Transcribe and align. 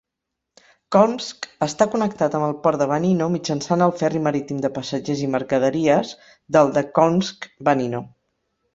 Kholmsk 0.95 1.45
està 1.65 1.87
connectat 1.95 2.37
amb 2.39 2.47
el 2.47 2.55
port 2.63 2.81
de 2.83 2.89
Vanino 2.93 3.29
mitjançant 3.35 3.85
el 3.89 3.95
ferri 4.01 4.25
marítim 4.31 4.65
de 4.67 4.75
passatgers 4.81 5.25
i 5.29 5.33
mercaderies 5.39 6.19
del 6.59 6.77
de 6.81 6.89
Kholmsk-Vanino. 7.01 8.07